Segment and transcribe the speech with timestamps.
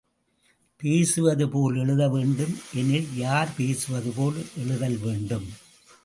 [0.81, 5.47] பேசுவதுபோல் எழுத வேண்டும் எனில், யார் பேசுவது போல் எழுதல் வேண்டும்.